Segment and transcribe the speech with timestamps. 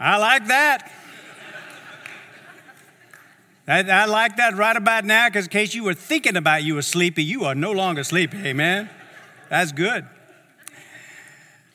[0.00, 0.90] I like that.
[3.68, 6.74] I, I like that right about now because in case you were thinking about you
[6.74, 8.38] were sleepy, you are no longer sleepy.
[8.38, 8.88] Amen.
[9.50, 10.06] That's good.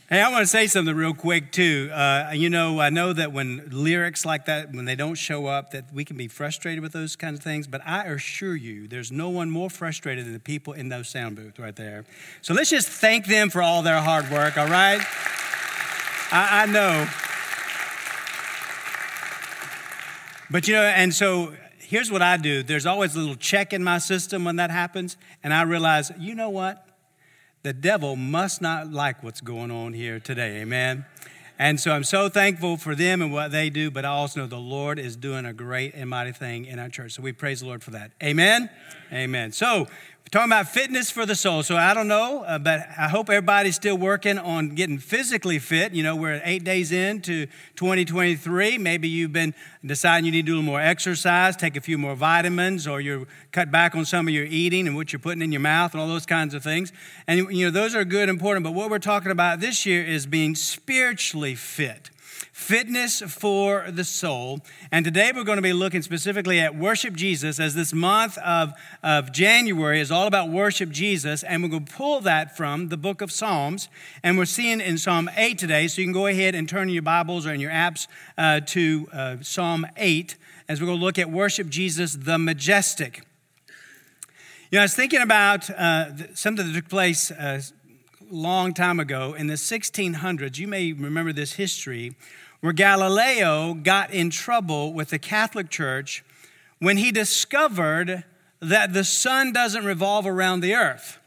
[0.10, 1.90] Hey, I want to say something real quick too.
[1.94, 5.72] Uh, you know, I know that when lyrics like that, when they don't show up,
[5.72, 7.68] that we can be frustrated with those kinds of things.
[7.68, 11.36] But I assure you, there's no one more frustrated than the people in those sound
[11.36, 12.06] booths right there.
[12.42, 14.58] So let's just thank them for all their hard work.
[14.58, 15.02] All right?
[16.32, 17.08] I, I know.
[20.50, 22.64] But you know, and so here's what I do.
[22.64, 26.36] There's always a little check in my system when that happens, and I realize, you
[26.36, 26.86] know what?
[27.66, 30.62] the devil must not like what's going on here today.
[30.62, 31.04] Amen.
[31.58, 34.46] And so I'm so thankful for them and what they do, but I also know
[34.46, 37.14] the Lord is doing a great and mighty thing in our church.
[37.14, 38.12] So we praise the Lord for that.
[38.22, 38.70] Amen.
[39.12, 39.52] Amen.
[39.52, 39.88] So we're
[40.32, 41.64] talking about fitness for the soul.
[41.64, 45.94] So I don't know, uh, but I hope everybody's still working on getting physically fit.
[45.94, 48.78] You know, we're eight days into 2023.
[48.78, 49.54] Maybe you've been
[49.86, 53.00] deciding you need to do a little more exercise, take a few more vitamins, or
[53.02, 55.94] you're cut back on some of your eating and what you're putting in your mouth
[55.94, 56.92] and all those kinds of things.
[57.28, 58.64] And, you know, those are good, and important.
[58.64, 62.10] But what we're talking about this year is being spiritually fit
[62.56, 64.62] fitness for the soul.
[64.90, 68.72] And today we're going to be looking specifically at worship Jesus as this month of,
[69.04, 71.44] of January is all about worship Jesus.
[71.44, 73.90] And we're going to pull that from the book of Psalms.
[74.24, 75.90] And we're seeing in Psalm 8 today.
[75.90, 78.08] So you can go ahead and turn in your Bibles or in your apps
[78.38, 80.38] uh, to uh, Psalm 8
[80.70, 83.24] as we're going to look at worship Jesus the majestic.
[84.72, 87.62] You know, I was thinking about uh, something that took place a uh,
[88.32, 90.58] long time ago in the 1600s.
[90.58, 92.16] You may remember this history
[92.66, 96.26] where Galileo got in trouble with the Catholic Church
[96.80, 98.24] when he discovered
[98.60, 101.20] that the sun doesn't revolve around the earth.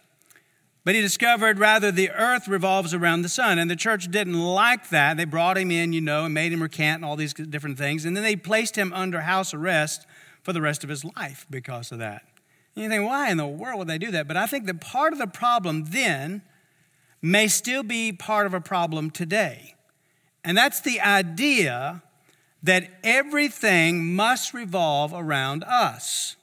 [0.82, 3.60] But he discovered rather the earth revolves around the sun.
[3.60, 5.16] And the church didn't like that.
[5.16, 8.04] They brought him in, you know, and made him recant and all these different things.
[8.04, 10.08] And then they placed him under house arrest
[10.42, 12.22] for the rest of his life because of that.
[12.74, 14.26] And you think, why in the world would they do that?
[14.26, 16.42] But I think that part of the problem then
[17.22, 19.76] may still be part of a problem today.
[20.44, 22.02] And that's the idea
[22.62, 26.36] that everything must revolve around us.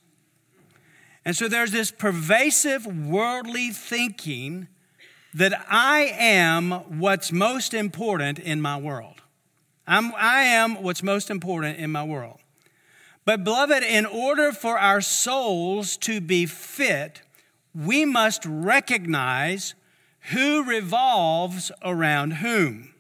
[1.25, 4.67] And so there's this pervasive worldly thinking
[5.33, 9.21] that I am what's most important in my world.
[9.87, 12.39] I'm, I am what's most important in my world.
[13.25, 17.21] But, beloved, in order for our souls to be fit,
[17.73, 19.73] we must recognize
[20.31, 22.94] who revolves around whom.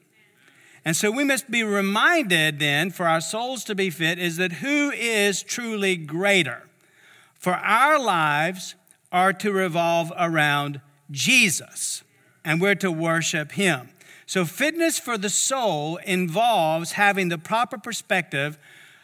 [0.85, 4.53] And so we must be reminded then, for our souls to be fit, is that
[4.53, 6.69] who is truly greater?
[7.33, 8.75] For our lives
[9.11, 10.79] are to revolve around
[11.09, 12.03] Jesus,
[12.43, 13.89] and we're to worship Him.
[14.27, 18.57] So, fitness for the soul involves having the proper perspective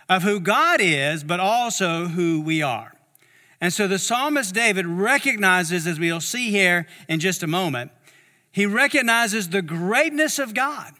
[0.08, 2.94] of who God is, but also who we are.
[3.62, 7.92] And so the psalmist David recognizes, as we'll see here in just a moment,
[8.52, 10.94] he recognizes the greatness of God.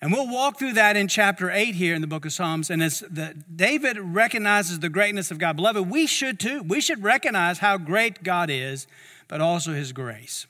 [0.00, 2.68] And we'll walk through that in chapter 8 here in the book of Psalms.
[2.68, 6.62] And as the, David recognizes the greatness of God, beloved, we should too.
[6.62, 8.86] We should recognize how great God is,
[9.26, 10.46] but also his grace.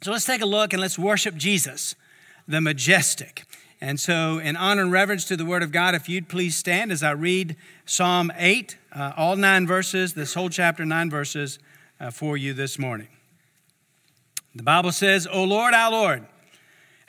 [0.00, 1.96] So let's take a look and let's worship Jesus,
[2.46, 3.44] the majestic.
[3.80, 6.92] And so, in honor and reverence to the Word of God, if you'd please stand
[6.92, 11.58] as I read Psalm 8, uh, all nine verses, this whole chapter, nine verses
[11.98, 13.08] uh, for you this morning.
[14.54, 16.26] The Bible says, O Lord, our Lord,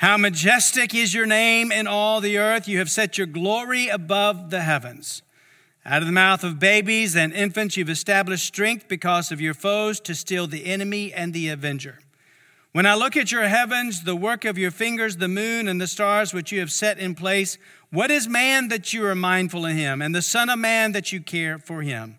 [0.03, 2.67] how majestic is your name in all the earth.
[2.67, 5.21] You have set your glory above the heavens.
[5.85, 10.01] Out of the mouth of babies and infants, you've established strength because of your foes
[10.01, 11.99] to still the enemy and the avenger.
[12.73, 15.87] When I look at your heavens, the work of your fingers, the moon and the
[15.87, 17.57] stars which you have set in place,
[17.89, 21.13] what is man that you are mindful of him, and the Son of Man that
[21.13, 22.17] you care for him?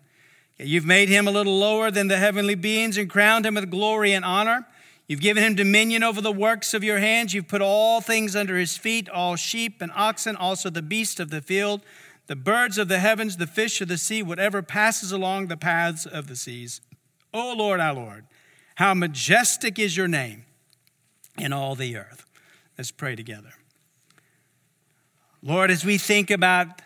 [0.57, 4.13] You've made him a little lower than the heavenly beings and crowned him with glory
[4.13, 4.65] and honor.
[5.07, 7.33] You've given him dominion over the works of your hands.
[7.33, 11.29] You've put all things under his feet all sheep and oxen, also the beasts of
[11.29, 11.81] the field,
[12.27, 16.05] the birds of the heavens, the fish of the sea, whatever passes along the paths
[16.05, 16.81] of the seas.
[17.33, 18.25] O Lord, our Lord,
[18.75, 20.45] how majestic is your name
[21.37, 22.25] in all the earth.
[22.77, 23.53] Let's pray together.
[25.43, 26.81] Lord, as we think about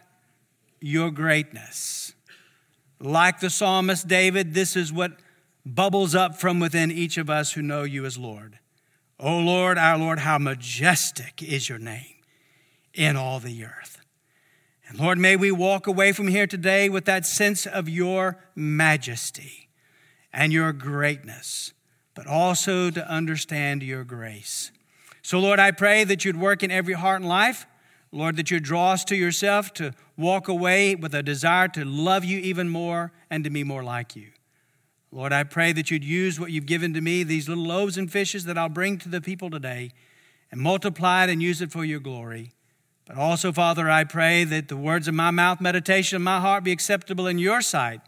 [0.81, 2.13] your greatness,
[3.00, 5.13] like the psalmist David, this is what
[5.65, 8.59] bubbles up from within each of us who know you as Lord.
[9.19, 12.15] O oh Lord, our Lord, how majestic is your name
[12.94, 14.00] in all the earth.
[14.88, 19.69] And Lord, may we walk away from here today with that sense of your majesty
[20.33, 21.73] and your greatness,
[22.15, 24.71] but also to understand your grace.
[25.21, 27.67] So, Lord, I pray that you'd work in every heart and life
[28.12, 32.25] Lord, that you'd draw us to yourself to walk away with a desire to love
[32.25, 34.29] you even more and to be more like you.
[35.11, 38.11] Lord, I pray that you'd use what you've given to me, these little loaves and
[38.11, 39.91] fishes that I'll bring to the people today,
[40.51, 42.51] and multiply it and use it for your glory.
[43.06, 46.63] But also, Father, I pray that the words of my mouth, meditation of my heart
[46.63, 48.01] be acceptable in your sight.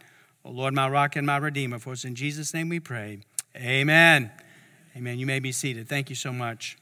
[0.44, 1.80] O Lord, my rock and my redeemer.
[1.80, 3.20] For it's in Jesus' name we pray.
[3.56, 4.30] Amen.
[4.96, 5.18] Amen.
[5.18, 5.88] You may be seated.
[5.88, 6.78] Thank you so much.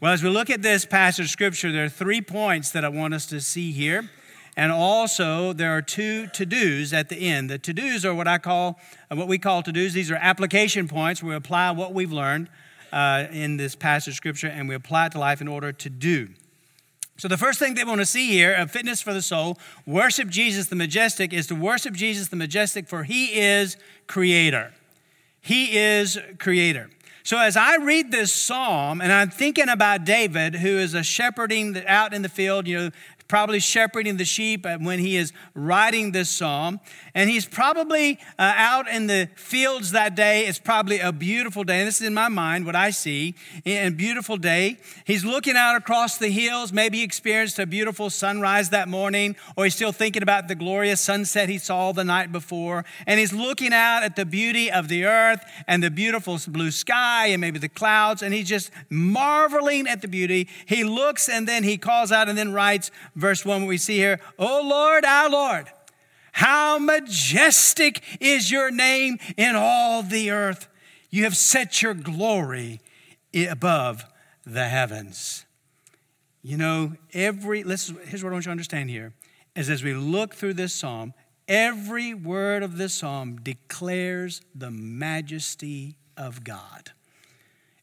[0.00, 2.88] Well, as we look at this passage of scripture, there are three points that I
[2.88, 4.10] want us to see here.
[4.56, 7.48] And also, there are two to dos at the end.
[7.48, 8.78] The to dos are what I call,
[9.10, 9.94] uh, what we call to dos.
[9.94, 12.48] These are application points we apply what we've learned
[12.92, 15.90] uh, in this passage of scripture and we apply it to life in order to
[15.90, 16.28] do.
[17.16, 20.28] So, the first thing they want to see here of fitness for the soul, worship
[20.28, 23.76] Jesus the majestic, is to worship Jesus the majestic, for he is
[24.06, 24.72] creator.
[25.40, 26.90] He is creator.
[27.24, 31.80] So, as I read this psalm, and I'm thinking about David, who is a shepherding
[31.86, 32.90] out in the field, you know,
[33.32, 36.78] probably shepherding the sheep when he is writing this psalm.
[37.14, 40.46] And he's probably uh, out in the fields that day.
[40.46, 41.78] It's probably a beautiful day.
[41.78, 43.34] And this is in my mind what I see.
[43.64, 44.76] A beautiful day.
[45.06, 46.74] He's looking out across the hills.
[46.74, 51.00] Maybe he experienced a beautiful sunrise that morning, or he's still thinking about the glorious
[51.00, 52.84] sunset he saw the night before.
[53.06, 57.28] And he's looking out at the beauty of the earth and the beautiful blue sky
[57.28, 58.20] and maybe the clouds.
[58.20, 60.48] And he's just marveling at the beauty.
[60.66, 62.90] He looks and then he calls out and then writes,
[63.22, 65.68] verse 1, we see here, Oh Lord, our Lord,
[66.32, 70.68] how majestic is your name in all the earth.
[71.08, 72.80] You have set your glory
[73.48, 74.04] above
[74.44, 75.46] the heavens.
[76.42, 79.14] You know, every, listen, here's what I want you to understand here
[79.54, 81.14] is as we look through this psalm,
[81.46, 86.92] every word of this psalm declares the majesty of God.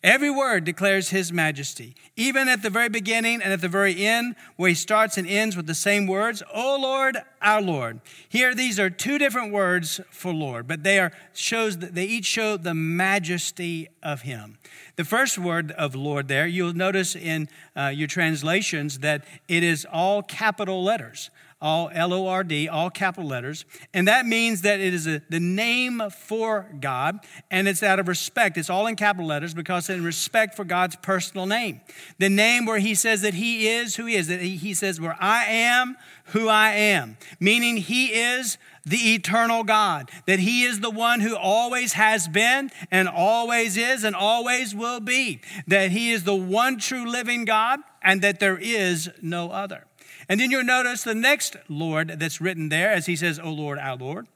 [0.01, 1.93] Every word declares his majesty.
[2.15, 5.57] Even at the very beginning and at the very end, where he starts and ends
[5.57, 7.99] with the same words, O Lord, our Lord.
[8.29, 12.55] Here, these are two different words for Lord, but they are shows they each show
[12.55, 14.57] the majesty of him.
[14.95, 19.85] The first word of Lord there, you'll notice in uh, your translations that it is
[19.91, 21.29] all capital letters
[21.61, 23.65] all L O R D, all capital letters.
[23.93, 27.19] And that means that it is a, the name for God,
[27.51, 28.57] and it's out of respect.
[28.57, 31.81] It's all in capital letters because in respect for God's personal name.
[32.17, 35.01] The name where He says that He is who He is, that He, he says,
[35.01, 40.79] where I am who I am, meaning He is the eternal God, that He is
[40.79, 46.11] the one who always has been and always is and always will be, that He
[46.11, 49.85] is the one true living God and that there is no other.
[50.27, 53.79] And then you'll notice the next Lord that's written there as he says, O Lord,
[53.79, 54.27] our Lord.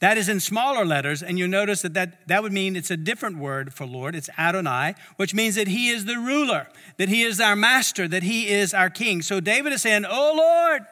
[0.00, 2.96] That is in smaller letters, and you'll notice that, that that would mean it's a
[2.96, 4.14] different word for Lord.
[4.14, 6.68] It's Adonai, which means that He is the ruler,
[6.98, 9.22] that He is our master, that He is our king.
[9.22, 10.82] So David is saying, O Lord,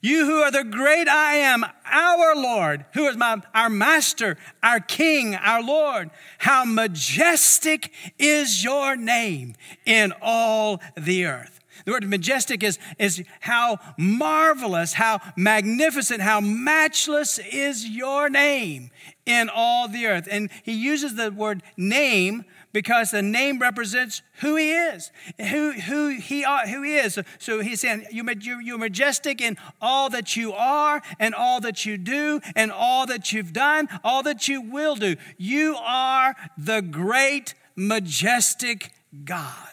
[0.00, 4.78] you who are the great I am, our Lord, who is my, our master, our
[4.78, 9.54] king, our Lord, how majestic is your name
[9.84, 11.55] in all the earth.
[11.86, 18.90] The word majestic is, is how marvelous, how magnificent, how matchless is your name
[19.24, 20.26] in all the earth.
[20.28, 26.08] And he uses the word name because the name represents who he is, who, who,
[26.08, 27.18] he, who he is.
[27.38, 31.96] So, he's saying, you're, you're majestic in all that you are, and all that you
[31.96, 35.16] do, and all that you've done, all that you will do.
[35.38, 38.92] You are the great, majestic
[39.24, 39.65] God.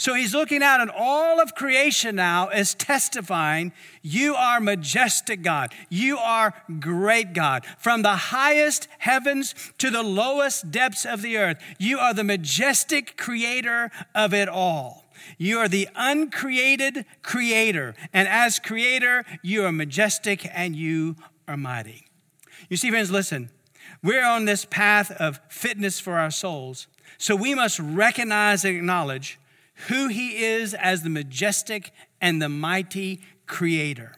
[0.00, 5.74] So he's looking out, and all of creation now is testifying, You are majestic God.
[5.90, 7.66] You are great God.
[7.76, 13.18] From the highest heavens to the lowest depths of the earth, you are the majestic
[13.18, 15.04] creator of it all.
[15.36, 17.94] You are the uncreated creator.
[18.10, 21.16] And as creator, you are majestic and you
[21.46, 22.06] are mighty.
[22.70, 23.50] You see, friends, listen,
[24.02, 26.86] we're on this path of fitness for our souls.
[27.18, 29.38] So we must recognize and acknowledge
[29.88, 34.12] who he is as the majestic and the mighty creator.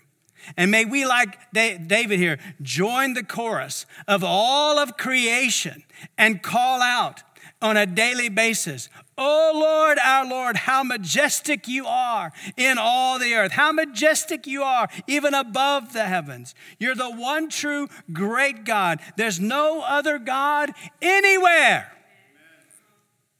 [0.56, 5.84] And may we, like David here, join the chorus of all of creation
[6.18, 7.22] and call out
[7.60, 13.34] on a daily basis, Oh Lord, our Lord, how majestic you are in all the
[13.34, 13.52] earth.
[13.52, 16.56] How majestic you are even above the heavens.
[16.78, 18.98] You're the one true great God.
[19.16, 21.92] There's no other God anywhere.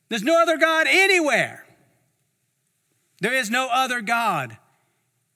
[0.08, 1.61] There's no other God anywhere.
[3.22, 4.58] There is no other God,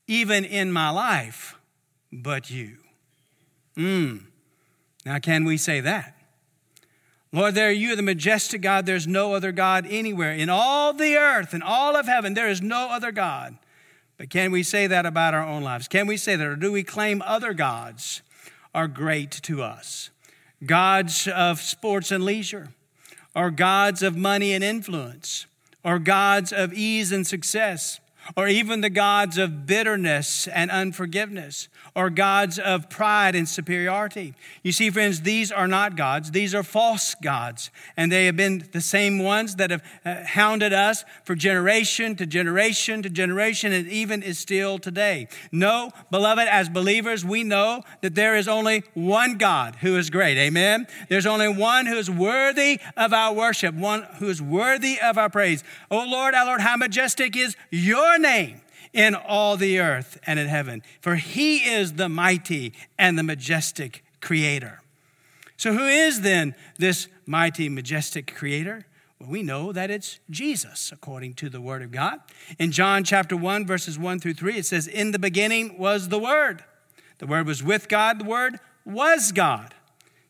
[0.08, 1.56] even in my life,
[2.12, 2.78] but you.
[3.76, 4.24] Mm.
[5.04, 6.16] Now, can we say that?
[7.32, 8.86] Lord, there you are the majestic God.
[8.86, 10.32] There's no other God anywhere.
[10.32, 13.56] In all the earth and all of heaven, there is no other God.
[14.18, 15.86] But can we say that about our own lives?
[15.86, 16.44] Can we say that?
[16.44, 18.20] Or do we claim other gods
[18.74, 20.10] are great to us?
[20.64, 22.70] Gods of sports and leisure,
[23.32, 25.46] or gods of money and influence,
[25.86, 28.00] or gods of ease and success,
[28.34, 34.34] or even the gods of bitterness and unforgiveness, or gods of pride and superiority.
[34.62, 36.30] You see, friends, these are not gods.
[36.32, 37.70] These are false gods.
[37.96, 42.26] And they have been the same ones that have uh, hounded us for generation to
[42.26, 45.28] generation to generation, and even is still today.
[45.52, 50.36] No, beloved, as believers, we know that there is only one God who is great.
[50.36, 50.86] Amen?
[51.08, 55.30] There's only one who is worthy of our worship, one who is worthy of our
[55.30, 55.64] praise.
[55.90, 58.60] Oh Lord, our Lord, how majestic is your name
[58.92, 60.82] in all the earth and in heaven.
[61.00, 64.80] For he is the mighty and the majestic creator.
[65.56, 68.86] So, who is then this mighty, majestic creator?
[69.18, 72.20] Well, we know that it's Jesus, according to the Word of God.
[72.58, 76.18] In John chapter 1, verses 1 through 3, it says, In the beginning was the
[76.18, 76.64] Word.
[77.18, 79.74] The Word was with God, the Word was God.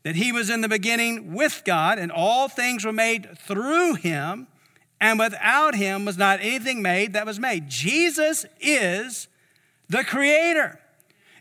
[0.05, 4.47] That He was in the beginning with God, and all things were made through Him
[5.01, 7.69] and without him was not anything made that was made.
[7.69, 9.29] Jesus is
[9.89, 10.81] the creator.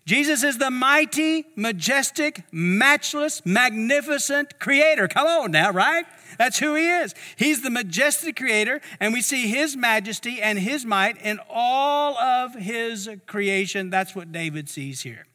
[0.06, 5.08] Jesus is the mighty, majestic, matchless, magnificent creator.
[5.08, 6.06] Come on now, right?
[6.38, 7.16] That's who he is.
[7.38, 12.54] He's the majestic creator, and we see his majesty and his might in all of
[12.54, 13.90] his creation.
[13.90, 15.26] That's what David sees here.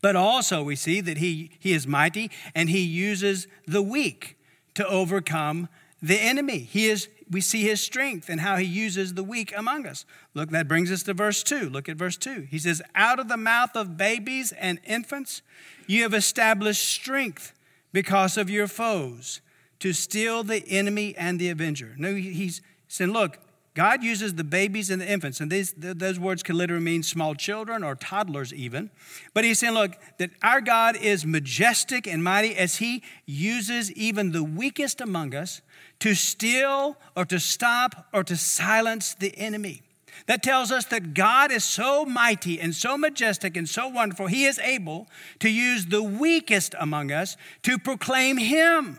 [0.00, 4.38] But also, we see that he, he is mighty and he uses the weak
[4.74, 5.68] to overcome
[6.00, 6.58] the enemy.
[6.58, 10.04] He is, we see his strength and how he uses the weak among us.
[10.34, 11.68] Look, that brings us to verse 2.
[11.68, 12.48] Look at verse 2.
[12.50, 15.42] He says, Out of the mouth of babies and infants,
[15.86, 17.52] you have established strength
[17.92, 19.40] because of your foes
[19.80, 21.94] to steal the enemy and the avenger.
[21.98, 23.38] No, he's saying, Look,
[23.78, 27.36] God uses the babies and the infants, and these, those words can literally mean small
[27.36, 28.90] children or toddlers, even.
[29.34, 34.32] But he's saying, look, that our God is majestic and mighty as he uses even
[34.32, 35.60] the weakest among us
[36.00, 39.82] to steal or to stop or to silence the enemy.
[40.26, 44.44] That tells us that God is so mighty and so majestic and so wonderful, He
[44.44, 45.06] is able
[45.38, 48.98] to use the weakest among us to proclaim Him,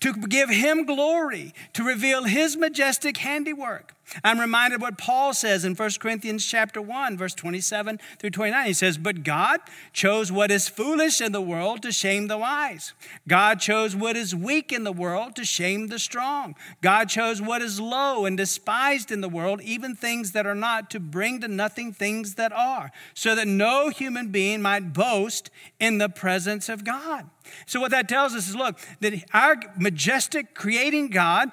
[0.00, 3.95] to give Him glory, to reveal His majestic handiwork.
[4.22, 8.66] I'm reminded what Paul says in 1 Corinthians chapter 1 verse 27 through 29.
[8.66, 9.60] He says, "But God
[9.92, 12.94] chose what is foolish in the world to shame the wise.
[13.26, 16.54] God chose what is weak in the world to shame the strong.
[16.82, 20.90] God chose what is low and despised in the world, even things that are not,
[20.90, 25.98] to bring to nothing things that are, so that no human being might boast in
[25.98, 27.28] the presence of God."
[27.66, 31.50] So what that tells us is look, that our majestic creating God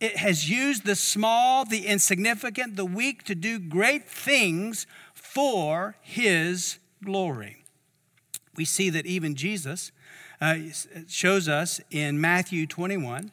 [0.00, 6.78] it has used the small, the insignificant, the weak to do great things for his
[7.04, 7.64] glory.
[8.56, 9.92] We see that even Jesus
[10.40, 10.56] uh,
[11.08, 13.32] shows us in Matthew 21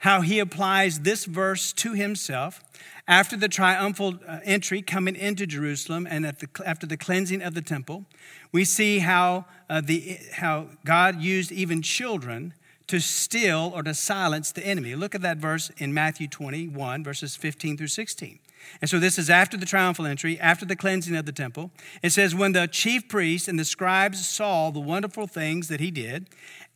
[0.00, 2.62] how he applies this verse to himself
[3.08, 7.62] after the triumphal uh, entry coming into Jerusalem and the, after the cleansing of the
[7.62, 8.04] temple.
[8.52, 12.54] We see how, uh, the, how God used even children
[12.88, 14.94] to still or to silence the enemy.
[14.94, 18.38] Look at that verse in Matthew 21, verses 15 through 16.
[18.80, 21.70] And so this is after the triumphal entry, after the cleansing of the temple.
[22.02, 25.90] It says, When the chief priests and the scribes saw the wonderful things that he
[25.90, 26.28] did,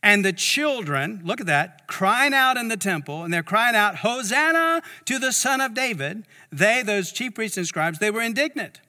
[0.03, 3.97] and the children, look at that, crying out in the temple, and they're crying out,
[3.97, 6.25] Hosanna to the Son of David.
[6.51, 8.81] They, those chief priests and scribes, they were indignant.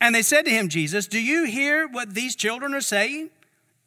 [0.00, 3.30] And they said to him, Jesus, Do you hear what these children are saying?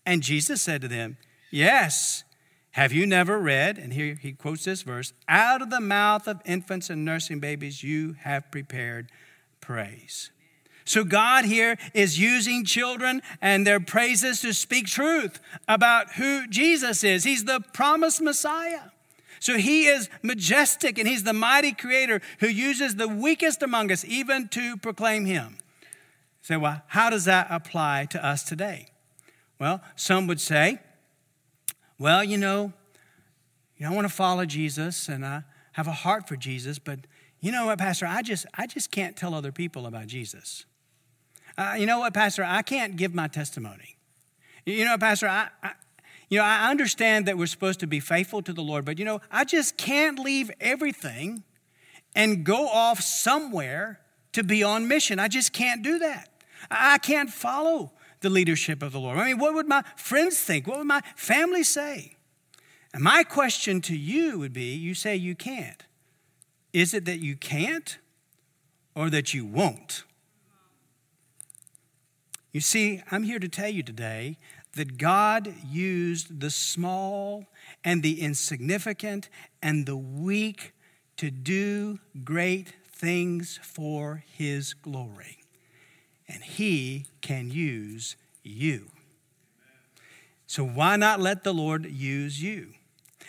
[0.06, 1.18] And Jesus said to them,
[1.50, 2.24] Yes.
[2.72, 6.42] Have you never read, and here he quotes this verse, out of the mouth of
[6.46, 9.12] infants and nursing babies you have prepared
[9.60, 10.32] praise.
[10.86, 17.04] So God here is using children and their praises to speak truth about who Jesus
[17.04, 17.24] is.
[17.24, 18.90] He's the promised Messiah.
[19.40, 24.06] So he is majestic and he's the mighty creator who uses the weakest among us
[24.06, 25.58] even to proclaim him.
[26.42, 28.88] Say, so, well, how does that apply to us today?
[29.60, 30.80] Well, some would say,
[32.02, 32.74] well, you know,
[33.78, 35.44] you know, I want to follow Jesus and I
[35.74, 37.02] have a heart for Jesus, but
[37.40, 38.08] you know what, Pastor?
[38.08, 40.66] I just, I just can't tell other people about Jesus.
[41.60, 42.44] Uh, you know what, Pastor?
[42.44, 43.98] I can't give my testimony.
[44.66, 45.74] You know, Pastor, I, I,
[46.28, 49.06] you know, I understand that we're supposed to be faithful to the Lord, but you
[49.06, 51.44] know, I just can't leave everything
[52.16, 54.00] and go off somewhere
[54.34, 55.20] to be on mission.
[55.20, 56.30] I just can't do that.
[56.72, 57.92] I can't follow
[58.22, 59.18] the leadership of the Lord.
[59.18, 60.68] I mean, what would my friends think?
[60.68, 62.16] What would my family say?
[62.94, 65.86] And my question to you would be you say you can't.
[66.74, 67.98] Is it that you can't
[68.96, 70.04] or that you won't?
[72.52, 74.38] You see, I'm here to tell you today
[74.76, 77.46] that God used the small
[77.84, 79.30] and the insignificant
[79.62, 80.74] and the weak
[81.18, 85.41] to do great things for His glory.
[86.28, 88.88] And He can use you.
[90.48, 92.74] So why not let the Lord use you?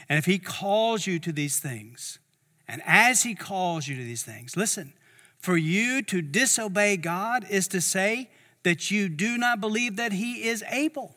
[0.09, 2.19] And if He calls you to these things,
[2.67, 4.93] and as He calls you to these things, listen,
[5.39, 8.31] for you to disobey God is to say
[8.63, 11.17] that you do not believe that He is able,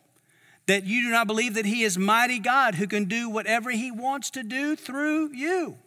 [0.67, 3.91] that you do not believe that He is mighty God who can do whatever He
[3.91, 5.77] wants to do through you.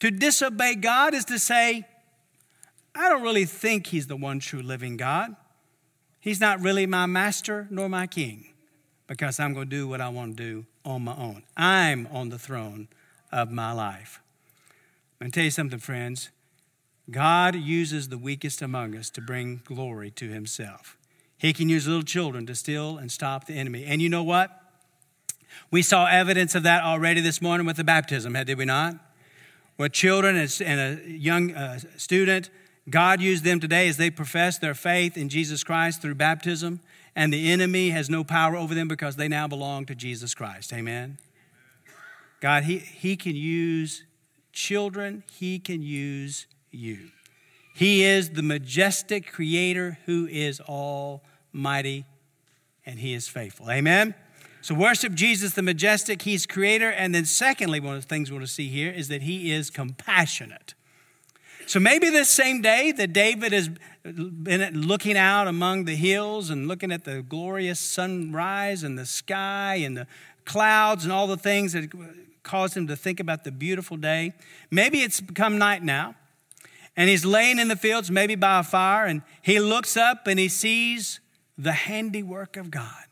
[0.00, 1.86] To disobey God is to say,
[2.94, 5.34] I don't really think He's the one true living God.
[6.20, 8.46] He's not really my master nor my king
[9.06, 11.42] because I'm going to do what I want to do on my own.
[11.56, 12.88] I'm on the throne
[13.30, 14.20] of my life.
[15.20, 16.30] I'm going to tell you something, friends.
[17.10, 20.96] God uses the weakest among us to bring glory to himself.
[21.36, 23.84] He can use little children to steal and stop the enemy.
[23.84, 24.50] And you know what?
[25.70, 28.96] We saw evidence of that already this morning with the baptism, did we not?
[29.76, 32.48] Where children and a young uh, student,
[32.88, 36.80] God used them today as they profess their faith in Jesus Christ through baptism
[37.16, 40.72] and the enemy has no power over them because they now belong to Jesus Christ.
[40.72, 41.18] Amen.
[42.40, 44.04] God, he, he can use
[44.54, 47.10] children, He can use you.
[47.74, 52.04] He is the majestic creator who is almighty
[52.86, 53.70] and He is faithful.
[53.70, 54.14] Amen.
[54.62, 56.90] So, worship Jesus, the majestic, He's creator.
[56.90, 59.52] And then, secondly, one of the things we want to see here is that He
[59.52, 60.74] is compassionate.
[61.66, 63.70] So maybe this same day that David has
[64.02, 69.76] been looking out among the hills and looking at the glorious sunrise and the sky
[69.76, 70.06] and the
[70.44, 71.90] clouds and all the things that
[72.42, 74.34] caused him to think about the beautiful day.
[74.70, 76.14] Maybe it's become night now,
[76.96, 80.38] and he's laying in the fields, maybe by a fire, and he looks up and
[80.38, 81.20] he sees
[81.56, 83.04] the handiwork of God.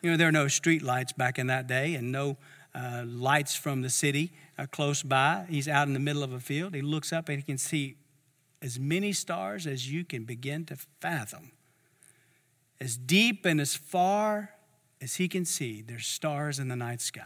[0.00, 2.38] You know, there are no street lights back in that day and no
[2.74, 5.46] uh, lights from the city uh, close by.
[5.48, 6.74] He's out in the middle of a field.
[6.74, 7.96] He looks up and he can see
[8.62, 11.52] as many stars as you can begin to fathom.
[12.80, 14.50] As deep and as far
[15.00, 17.22] as he can see, there's stars in the night sky.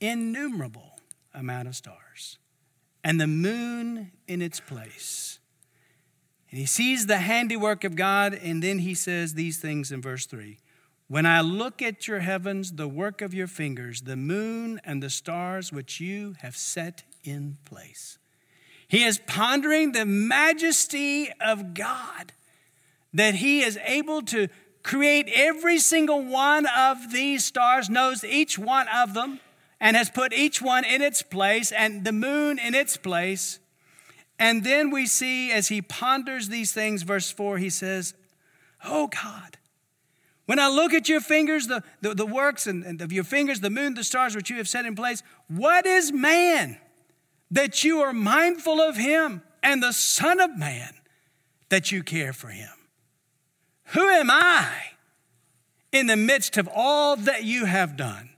[0.00, 0.98] Innumerable
[1.34, 2.38] amount of stars.
[3.04, 5.38] And the moon in its place.
[6.50, 10.26] And he sees the handiwork of God, and then he says these things in verse
[10.26, 10.58] 3
[11.12, 15.10] when I look at your heavens, the work of your fingers, the moon and the
[15.10, 18.16] stars which you have set in place.
[18.88, 22.32] He is pondering the majesty of God,
[23.12, 24.48] that He is able to
[24.82, 29.38] create every single one of these stars, knows each one of them,
[29.78, 33.58] and has put each one in its place, and the moon in its place.
[34.38, 38.14] And then we see as he ponders these things, verse 4, he says,
[38.82, 39.58] Oh God,
[40.46, 43.60] when I look at your fingers, the, the, the works and, and of your fingers,
[43.60, 46.78] the moon, the stars which you have set in place, what is man
[47.50, 50.94] that you are mindful of him, and the Son of Man
[51.68, 52.70] that you care for him?
[53.88, 54.70] Who am I
[55.92, 58.30] in the midst of all that you have done?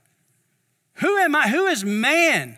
[0.95, 1.49] Who am I?
[1.49, 2.57] Who is man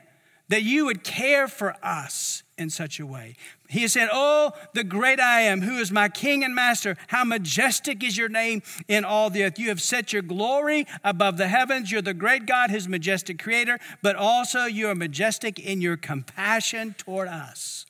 [0.49, 3.35] that you would care for us in such a way?
[3.69, 8.03] He said, Oh, the great I am, who is my king and master, how majestic
[8.03, 9.59] is your name in all the earth.
[9.59, 11.91] You have set your glory above the heavens.
[11.91, 16.95] You're the great God, his majestic creator, but also you are majestic in your compassion
[16.97, 17.85] toward us.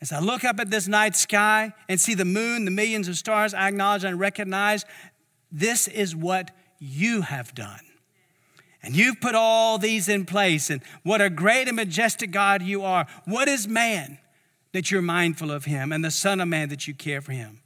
[0.00, 3.16] As I look up at this night sky and see the moon, the millions of
[3.16, 4.84] stars, I acknowledge and recognize
[5.50, 7.80] this is what you have done.
[8.82, 10.70] And you've put all these in place.
[10.70, 13.06] And what a great and majestic God you are.
[13.24, 14.18] What is man?
[14.72, 17.60] That you're mindful of him and the Son of Man that you care for him.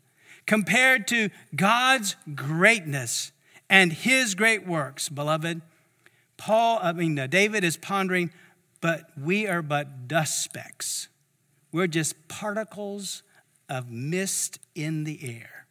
[0.47, 3.33] Compared to God's greatness
[3.69, 5.63] and his great works, beloved,
[6.37, 8.33] Paul, I mean, uh, David is pondering,
[8.81, 11.09] but we are but dust specks.
[11.73, 13.23] We're just particles
[13.69, 15.67] of mist in the air.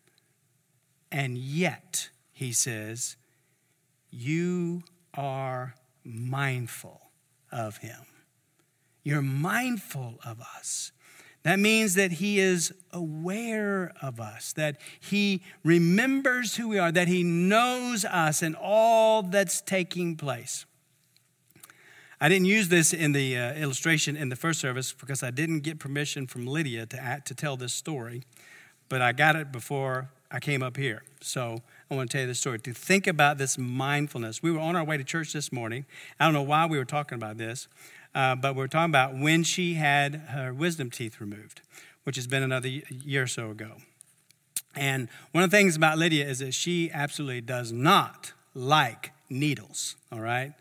[1.11, 3.17] And yet, he says,
[4.09, 7.11] you are mindful
[7.51, 8.05] of him.
[9.03, 10.91] You're mindful of us.
[11.43, 17.07] That means that He is aware of us, that He remembers who we are, that
[17.07, 20.65] He knows us and all that's taking place.
[22.23, 25.61] I didn't use this in the uh, illustration in the first service because I didn't
[25.61, 28.21] get permission from Lydia to, act, to tell this story,
[28.89, 31.01] but I got it before I came up here.
[31.19, 34.43] So I want to tell you this story to think about this mindfulness.
[34.43, 35.85] We were on our way to church this morning.
[36.19, 37.67] I don't know why we were talking about this,
[38.13, 41.61] uh, but we're talking about when she had her wisdom teeth removed,
[42.03, 43.73] which has been another year or so ago.
[44.75, 49.95] And one of the things about Lydia is that she absolutely does not like needles,
[50.11, 50.53] all right?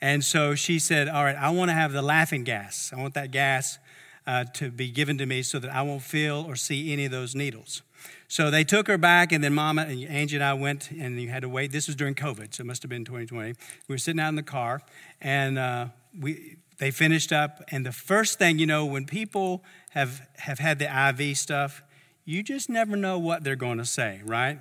[0.00, 2.90] And so she said, All right, I want to have the laughing gas.
[2.96, 3.78] I want that gas
[4.26, 7.10] uh, to be given to me so that I won't feel or see any of
[7.10, 7.82] those needles.
[8.28, 11.28] So they took her back, and then Mama and Angie and I went, and you
[11.28, 11.72] had to wait.
[11.72, 13.54] This was during COVID, so it must have been 2020.
[13.88, 14.82] We were sitting out in the car,
[15.20, 15.86] and uh,
[16.18, 17.62] we they finished up.
[17.68, 21.82] And the first thing you know, when people have have had the IV stuff,
[22.24, 24.58] you just never know what they're going to say, right?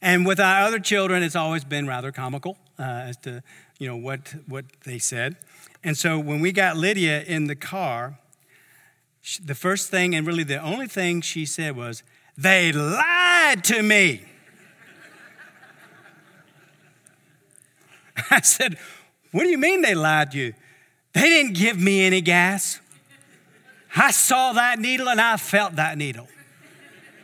[0.00, 3.42] And with our other children, it's always been rather comical uh, as to
[3.78, 5.36] you know what what they said.
[5.82, 8.20] And so when we got Lydia in the car,
[9.44, 12.04] the first thing and really the only thing she said was,
[12.38, 14.26] "They lied to me."
[18.30, 18.78] I said,
[19.32, 20.54] "What do you mean they lied to you?
[21.12, 22.80] They didn't give me any gas.
[23.94, 26.28] I saw that needle and I felt that needle.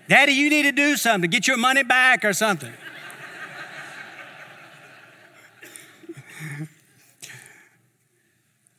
[0.09, 2.73] Daddy, you need to do something, get your money back or something."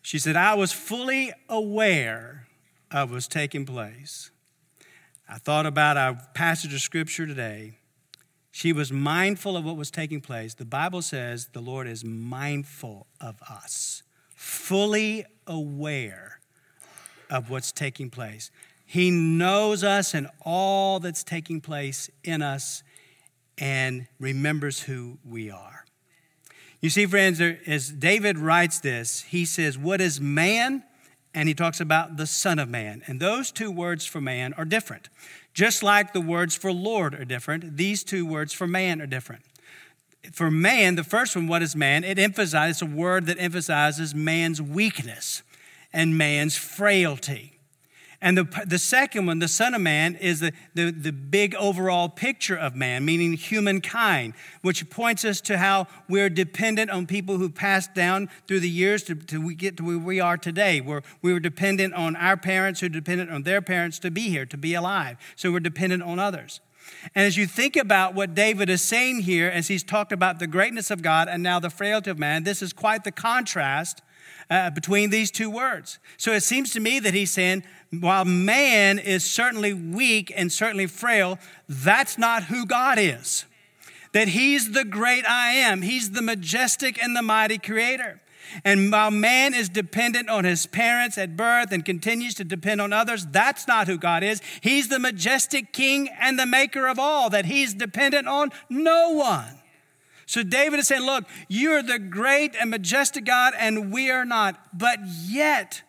[0.02, 2.48] She said, I was fully aware
[2.90, 4.32] of what was taking place.
[5.30, 7.79] I thought about our passage of scripture today.
[8.52, 10.54] She was mindful of what was taking place.
[10.56, 14.04] The Bible says the Lord is mindful of us,
[14.36, 16.40] fully aware
[17.30, 18.50] of what's taking place.
[18.86, 22.84] He knows us and all that's taking place in us
[23.60, 25.86] and remembers who we are.
[26.82, 30.84] You see, friends, as David writes this, he says, What is man?
[31.36, 33.04] And he talks about the Son of Man.
[33.06, 35.10] And those two words for man are different.
[35.60, 39.44] Just like the words for Lord are different, these two words for man are different.
[40.32, 42.06] For man, the first one, what is man?
[42.06, 45.44] It emphasizes a word that emphasizes man's weakness
[45.92, 47.59] and man's frailty.
[48.22, 52.10] And the, the second one, the Son of Man, is the, the, the big overall
[52.10, 57.50] picture of man, meaning humankind, which points us to how we're dependent on people who
[57.50, 60.82] passed down through the years to, to we get to where we are today.
[60.82, 64.46] We're, we were dependent on our parents, who dependent on their parents to be here,
[64.48, 65.16] to be alive.
[65.38, 66.60] So we're dependent on others.
[67.16, 70.48] And as you think about what David is saying here, as he's talked about the
[70.48, 74.02] greatness of God and now the frailty of man, this is quite the contrast
[74.50, 76.00] uh, between these two words.
[76.18, 80.88] So it seems to me that he's saying, while man is certainly weak and certainly
[80.88, 83.46] frail, that's not who God is.
[84.14, 88.22] That he's the great I am, he's the majestic and the mighty creator.
[88.66, 92.92] And while man is dependent on his parents at birth and continues to depend on
[92.92, 94.42] others, that's not who God is.
[94.62, 99.59] He's the majestic king and the maker of all, that he's dependent on no one.
[100.30, 104.78] So David is saying, Look, you're the great and majestic God, and we are not.
[104.78, 105.82] But yet,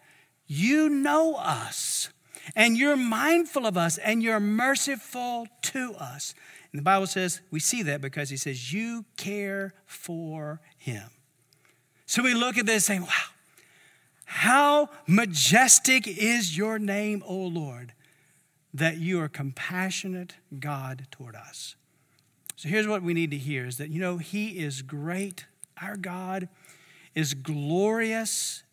[0.46, 2.08] you know us,
[2.56, 6.32] and you're mindful of us, and you're merciful to us.
[6.72, 11.10] And the Bible says, we see that because he says, You care for him.
[12.06, 13.08] So we look at this saying, Wow,
[14.24, 17.92] how majestic is your name, O Lord,
[18.72, 21.76] that you are compassionate God toward us.
[22.60, 25.46] So here's what we need to hear is that, you know, He is great.
[25.80, 26.50] Our God
[27.14, 28.64] is glorious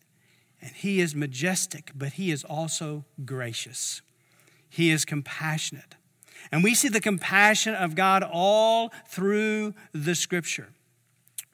[0.60, 4.02] and He is majestic, but He is also gracious.
[4.68, 5.94] He is compassionate.
[6.52, 10.68] And we see the compassion of God all through the scripture.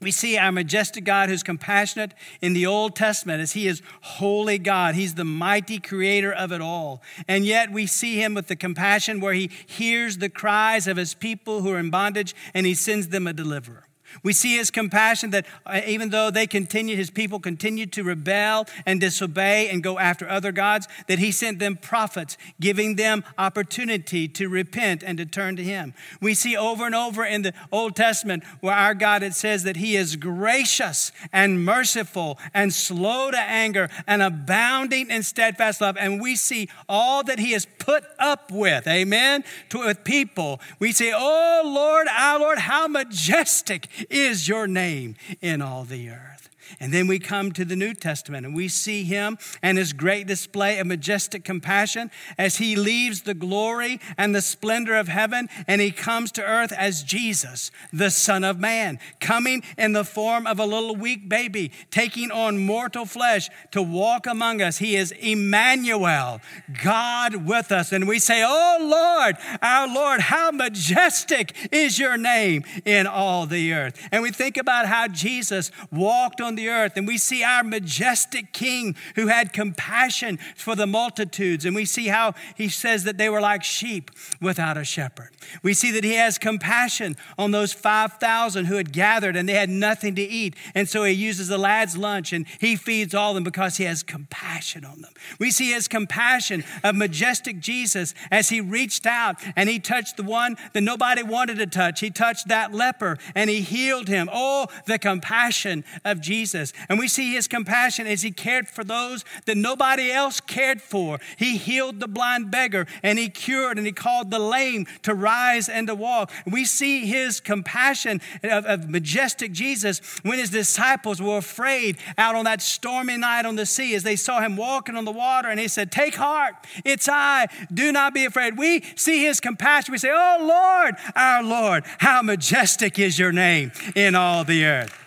[0.00, 4.58] We see our majestic God who's compassionate in the Old Testament as he is holy
[4.58, 4.94] God.
[4.94, 7.02] He's the mighty creator of it all.
[7.26, 11.14] And yet we see him with the compassion where he hears the cries of his
[11.14, 13.88] people who are in bondage and he sends them a deliverer.
[14.22, 18.66] We see his compassion that uh, even though they continued, his people continued to rebel
[18.86, 24.28] and disobey and go after other gods, that he sent them prophets, giving them opportunity
[24.28, 25.94] to repent and to turn to him.
[26.20, 29.76] We see over and over in the Old Testament where our God, it says that
[29.76, 35.96] he is gracious and merciful and slow to anger and abounding in steadfast love.
[35.98, 40.60] And we see all that he has put up with, amen, to, with people.
[40.78, 46.53] We say, Oh Lord, our Lord, how majestic is your name in all the earth.
[46.80, 50.26] And then we come to the New Testament and we see him and his great
[50.26, 55.80] display of majestic compassion as he leaves the glory and the splendor of heaven and
[55.80, 60.58] he comes to earth as Jesus, the Son of Man, coming in the form of
[60.58, 64.78] a little weak baby, taking on mortal flesh to walk among us.
[64.78, 66.40] He is Emmanuel,
[66.82, 67.92] God with us.
[67.92, 73.72] And we say, Oh Lord, our Lord, how majestic is your name in all the
[73.72, 73.98] earth.
[74.12, 76.92] And we think about how Jesus walked on the earth.
[76.96, 81.64] And we see our majestic king who had compassion for the multitudes.
[81.64, 85.30] And we see how he says that they were like sheep without a shepherd.
[85.62, 89.70] We see that he has compassion on those 5,000 who had gathered and they had
[89.70, 90.54] nothing to eat.
[90.74, 93.84] And so he uses the lad's lunch and he feeds all of them because he
[93.84, 95.12] has compassion on them.
[95.38, 100.22] We see his compassion of majestic Jesus as he reached out and he touched the
[100.22, 102.00] one that nobody wanted to touch.
[102.00, 104.28] He touched that leper and he healed him.
[104.32, 106.43] Oh, the compassion of Jesus.
[106.88, 111.18] And we see his compassion as he cared for those that nobody else cared for.
[111.36, 115.68] He healed the blind beggar and he cured and he called the lame to rise
[115.68, 116.30] and to walk.
[116.46, 122.44] We see his compassion of, of majestic Jesus when his disciples were afraid out on
[122.44, 125.60] that stormy night on the sea as they saw him walking on the water and
[125.60, 126.54] he said, Take heart,
[126.84, 128.58] it's I, do not be afraid.
[128.58, 129.92] We see his compassion.
[129.92, 135.03] We say, Oh Lord, our Lord, how majestic is your name in all the earth.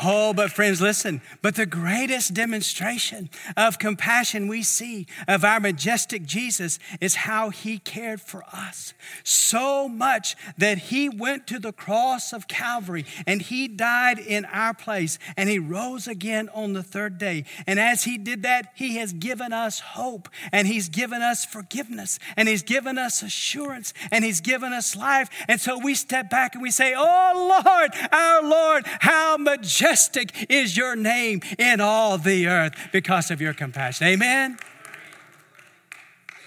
[0.00, 1.20] Oh, but friends, listen.
[1.42, 7.78] But the greatest demonstration of compassion we see of our majestic Jesus is how he
[7.78, 8.94] cared for us.
[9.24, 14.72] So much that he went to the cross of Calvary and he died in our
[14.72, 17.44] place and he rose again on the third day.
[17.66, 22.20] And as he did that, he has given us hope and he's given us forgiveness
[22.36, 25.28] and he's given us assurance and he's given us life.
[25.48, 30.46] And so we step back and we say, Oh Lord, our Lord, how majestic majestic
[30.50, 34.06] is your name in all the earth because of your compassion.
[34.06, 34.58] Amen.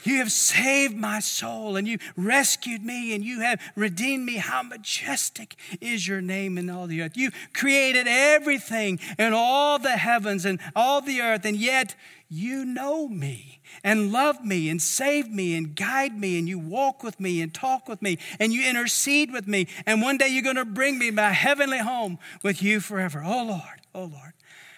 [0.04, 4.38] You have saved my soul and you rescued me and you have redeemed me.
[4.38, 7.16] How majestic is your name in all the earth.
[7.16, 11.96] You created everything in all the heavens and all the earth, and yet
[12.30, 17.04] you know me and love me and save me and guide me and you walk
[17.04, 19.68] with me and talk with me and you intercede with me.
[19.86, 23.24] And one day you're going to bring me my heavenly home with you forever.
[23.26, 24.34] Oh Lord, oh Lord,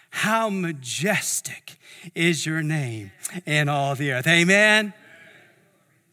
[0.10, 1.78] how majestic
[2.16, 3.12] is your name
[3.46, 4.28] in all the earth.
[4.28, 4.94] Amen.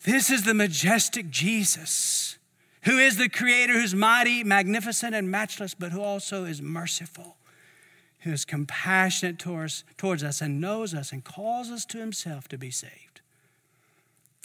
[0.04, 2.38] This is the majestic Jesus
[2.84, 7.36] who is the creator, who's mighty, magnificent, and matchless, but who also is merciful
[8.20, 12.58] who is compassionate towards, towards us and knows us and calls us to himself to
[12.58, 13.20] be saved.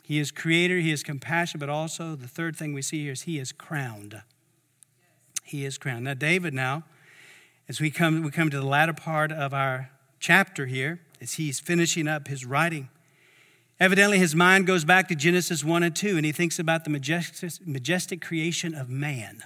[0.04, 3.24] He is creator, he is compassionate, but also the third thing we see here is
[3.24, 4.22] he is crowned.
[5.44, 6.06] He is crowned.
[6.06, 6.84] Now, David, now,
[7.68, 11.60] as we come, we come to the latter part of our chapter here, as he's
[11.60, 12.90] finishing up his writing,
[13.80, 16.90] evidently his mind goes back to Genesis 1 and 2, and he thinks about the
[16.90, 19.44] majestic, majestic creation of man.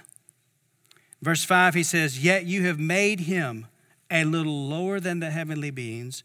[1.22, 3.66] Verse 5, he says, Yet you have made him
[4.10, 6.24] a little lower than the heavenly beings,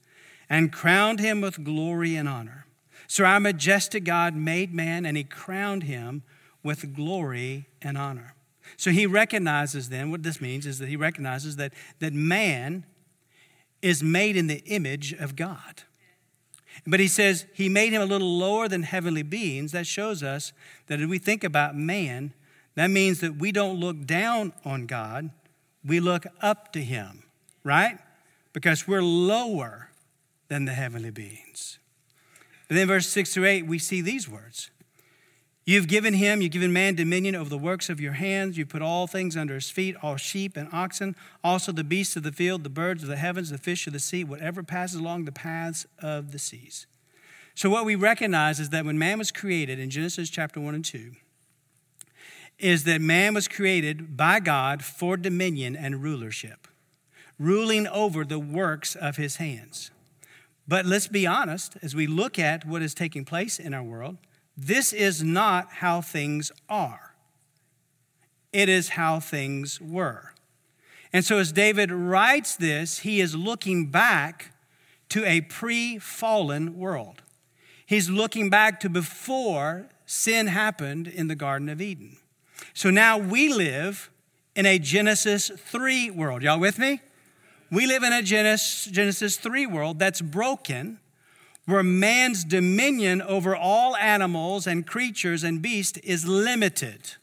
[0.49, 2.65] and crowned him with glory and honor.
[3.07, 6.23] So our majestic God made man, and he crowned him
[6.63, 8.33] with glory and honor.
[8.77, 12.85] So he recognizes then, what this means is that he recognizes that, that man
[13.81, 15.83] is made in the image of God.
[16.87, 19.71] But he says he made him a little lower than heavenly beings.
[19.71, 20.51] That shows us
[20.87, 22.33] that if we think about man,
[22.73, 25.29] that means that we don't look down on God,
[25.85, 27.24] we look up to him
[27.65, 27.97] right?
[28.53, 29.89] Because we're lower
[30.47, 31.79] than the heavenly beings.
[32.69, 34.71] But then, verse 6 through 8, we see these words
[35.65, 38.55] You've given him, you've given man dominion over the works of your hands.
[38.55, 42.21] You put all things under his feet, all sheep and oxen, also the beasts of
[42.21, 45.25] the field, the birds of the heavens, the fish of the sea, whatever passes along
[45.25, 46.85] the paths of the seas.
[47.55, 50.85] So, what we recognize is that when man was created in Genesis chapter 1 and
[50.85, 51.13] 2,
[52.59, 56.67] is that man was created by God for dominion and rulership
[57.39, 59.91] ruling over the works of his hands.
[60.67, 64.17] But let's be honest, as we look at what is taking place in our world,
[64.57, 67.13] this is not how things are.
[68.51, 70.33] It is how things were.
[71.11, 74.53] And so, as David writes this, he is looking back
[75.09, 77.21] to a pre fallen world.
[77.85, 82.17] He's looking back to before sin happened in the Garden of Eden.
[82.73, 84.09] So now we live
[84.55, 86.41] in a Genesis 3 world.
[86.41, 87.01] Y'all with me?
[87.75, 90.97] We live in a Genesis, Genesis 3 world that's broken,
[91.65, 97.15] where man's dominion over all animals and creatures and beasts is limited.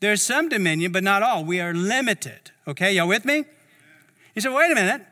[0.00, 1.44] There's some dominion, but not all.
[1.44, 2.52] We are limited.
[2.66, 3.44] Okay, y'all with me?
[4.34, 5.02] You say, wait a minute.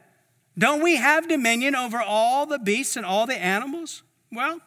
[0.57, 4.03] Don't we have dominion over all the beasts and all the animals?
[4.33, 4.63] Well,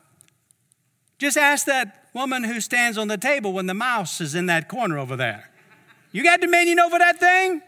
[1.17, 4.69] just ask that woman who stands on the table when the mouse is in that
[4.69, 5.49] corner over there.
[6.11, 7.63] You got dominion over that thing?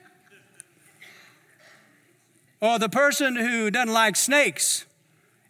[2.65, 4.87] Or the person who doesn't like snakes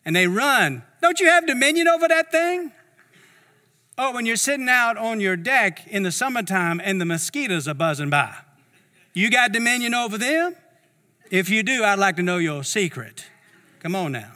[0.04, 0.84] and they run.
[1.02, 2.74] Don't you have dominion over that thing?
[3.98, 7.74] Oh, when you're sitting out on your deck in the summertime and the mosquitoes are
[7.74, 8.36] buzzing by,
[9.14, 10.58] you got dominion over them?
[11.32, 13.26] If you do, I'd like to know your secret.
[13.80, 14.34] Come on now.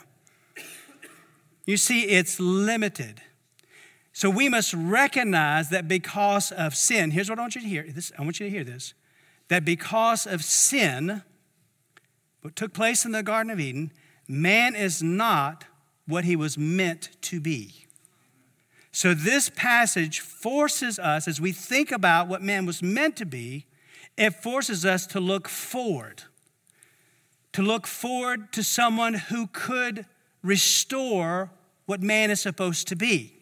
[1.65, 3.21] You see, it's limited.
[4.13, 7.85] So we must recognize that because of sin, here's what I want you to hear.
[7.89, 8.93] This, I want you to hear this.
[9.49, 11.23] That because of sin,
[12.41, 13.91] what took place in the Garden of Eden,
[14.27, 15.65] man is not
[16.07, 17.85] what he was meant to be.
[18.91, 23.65] So, this passage forces us, as we think about what man was meant to be,
[24.17, 26.23] it forces us to look forward.
[27.53, 30.05] To look forward to someone who could
[30.41, 31.51] restore
[31.85, 33.33] what man is supposed to be.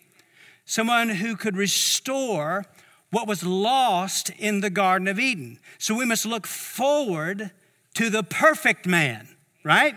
[0.65, 2.65] Someone who could restore
[3.09, 5.59] what was lost in the Garden of Eden.
[5.77, 7.51] So, we must look forward
[7.97, 9.27] to the perfect man,
[9.63, 9.95] right?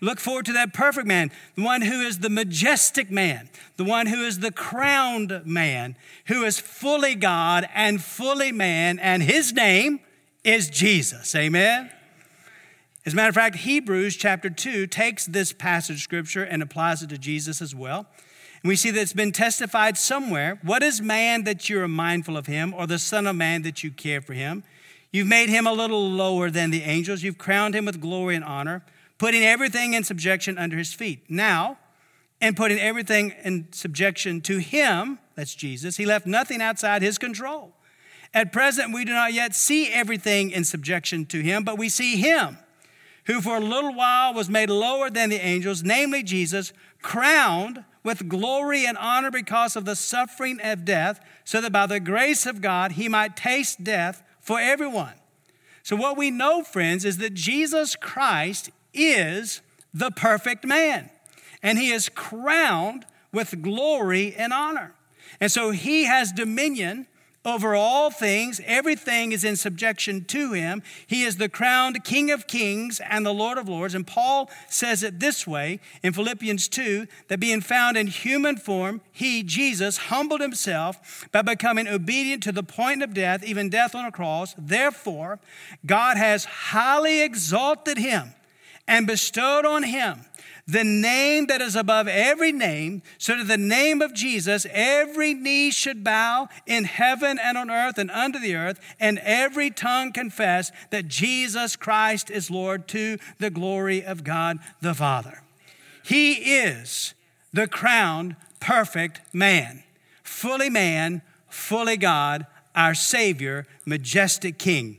[0.00, 4.06] Look forward to that perfect man, the one who is the majestic man, the one
[4.06, 9.98] who is the crowned man, who is fully God and fully man, and his name
[10.44, 11.34] is Jesus.
[11.34, 11.90] Amen?
[13.04, 17.08] As a matter of fact, Hebrews chapter 2 takes this passage scripture and applies it
[17.08, 18.06] to Jesus as well.
[18.62, 20.60] And we see that it's been testified somewhere.
[20.62, 23.82] What is man that you are mindful of him, or the Son of Man that
[23.82, 24.62] you care for him?
[25.14, 27.22] You've made him a little lower than the angels.
[27.22, 28.82] You've crowned him with glory and honor
[29.16, 31.24] putting everything in subjection under his feet.
[31.28, 31.78] Now,
[32.40, 37.74] and putting everything in subjection to him, that's Jesus, he left nothing outside his control.
[38.34, 42.16] At present, we do not yet see everything in subjection to him, but we see
[42.16, 42.58] him
[43.26, 46.72] who for a little while was made lower than the angels, namely Jesus,
[47.02, 52.00] crowned with glory and honor because of the suffering of death, so that by the
[52.00, 55.14] grace of God he might taste death for everyone.
[55.82, 59.60] So, what we know, friends, is that Jesus Christ is
[59.92, 61.10] the perfect man,
[61.62, 64.94] and he is crowned with glory and honor.
[65.40, 67.06] And so he has dominion
[67.44, 68.60] over all things.
[68.64, 70.82] Everything is in subjection to him.
[71.06, 73.94] He is the crowned King of kings and the Lord of lords.
[73.94, 79.00] And Paul says it this way in Philippians 2 that being found in human form,
[79.12, 84.04] he, Jesus, humbled himself by becoming obedient to the point of death, even death on
[84.04, 84.54] a cross.
[84.56, 85.38] Therefore,
[85.84, 88.34] God has highly exalted him
[88.86, 90.24] and bestowed on him
[90.66, 95.70] the name that is above every name, so that the name of Jesus every knee
[95.70, 100.72] should bow in heaven and on earth and under the earth, and every tongue confess
[100.90, 105.42] that Jesus Christ is Lord to the glory of God the Father.
[106.02, 107.14] He is
[107.52, 109.82] the crowned perfect man,
[110.22, 114.98] fully man, fully God, our Savior, majestic King.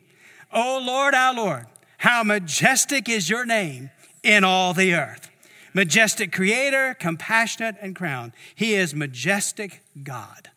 [0.54, 1.65] O Lord, our Lord,
[2.00, 3.92] how majestic is your name
[4.24, 5.30] in all the earth.
[5.74, 8.32] Majestic creator, compassionate, and crowned.
[8.56, 10.50] He is majestic God.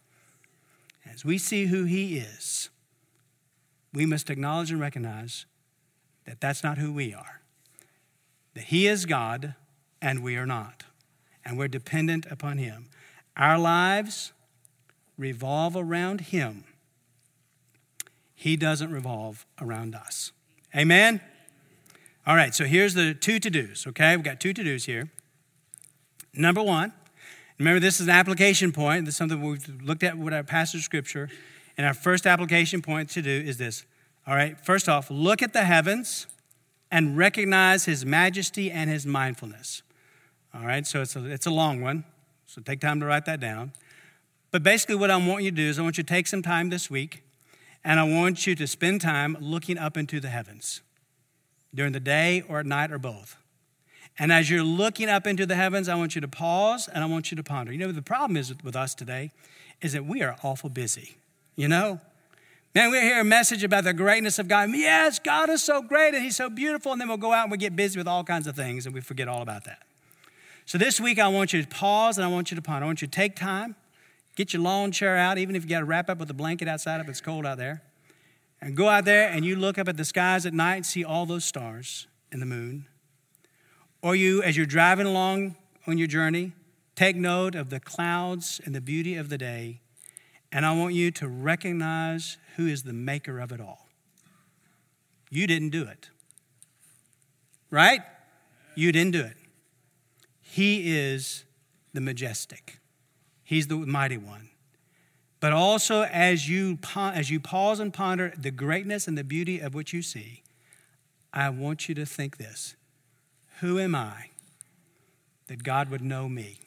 [1.13, 2.71] As we see who he is,
[3.93, 5.47] we must acknowledge and recognize
[6.25, 7.41] that that's not who we are.
[8.55, 9.55] That he is God
[10.01, 10.85] and we are not.
[11.45, 12.89] And we're dependent upon him.
[13.37, 14.33] Our lives
[15.17, 16.65] revolve around him.
[18.35, 20.33] He doesn't revolve around us.
[20.77, 21.21] Amen?
[22.27, 24.15] All right, so here's the two to dos, okay?
[24.15, 25.11] We've got two to dos here.
[26.35, 26.93] Number one,
[27.59, 29.07] remember this is an application point.
[29.07, 31.31] This is something we've looked at with our passage of scripture.
[31.79, 33.87] And our first application point to do is this.
[34.27, 36.27] All right, first off, look at the heavens
[36.91, 39.83] and recognize his majesty and his mindfulness.
[40.55, 42.05] All right, so it's a, it's a long one,
[42.47, 43.73] so take time to write that down.
[44.51, 46.43] But basically, what I want you to do is I want you to take some
[46.43, 47.23] time this week
[47.89, 50.83] and I want you to spend time looking up into the heavens
[51.75, 53.39] during the day or at night or both.
[54.19, 57.07] And as you're looking up into the heavens, I want you to pause and I
[57.07, 57.73] want you to ponder.
[57.73, 59.33] You know, the problem is with us today
[59.81, 61.17] is that we are awful busy.
[61.57, 61.99] You know?
[62.75, 64.69] Man, we hear a message about the greatness of God.
[64.75, 66.93] Yes, God is so great and He's so beautiful.
[66.93, 68.95] And then we'll go out and we get busy with all kinds of things and
[68.95, 69.79] we forget all about that.
[70.67, 72.85] So this week, I want you to pause and I want you to ponder.
[72.85, 73.77] I want you to take time,
[74.39, 76.69] get your lawn chair out, even if you got to wrap up with a blanket
[76.69, 77.83] outside if it's cold out there.
[78.61, 81.03] And go out there and you look up at the skies at night and see
[81.03, 82.87] all those stars and the moon.
[84.01, 85.57] Or you, as you're driving along
[85.89, 86.53] on your journey,
[86.95, 89.81] take note of the clouds and the beauty of the day.
[90.53, 93.89] And I want you to recognize who is the maker of it all.
[95.31, 96.11] You didn't do it.
[97.73, 98.03] Right?
[98.77, 99.37] You didn't do it.
[100.41, 101.45] He is
[101.93, 102.79] the majestic,
[103.49, 104.49] He's the mighty one
[105.41, 109.75] but also as you, as you pause and ponder the greatness and the beauty of
[109.75, 110.43] what you see,
[111.33, 112.75] I want you to think this
[113.61, 114.31] Who am I
[115.47, 116.59] that God would know me?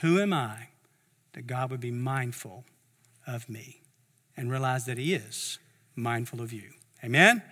[0.00, 0.68] Who am I
[1.32, 2.64] that God would be mindful
[3.26, 3.82] of me
[4.36, 5.58] and realize that He is
[5.96, 6.70] mindful of you?
[7.02, 7.42] Amen?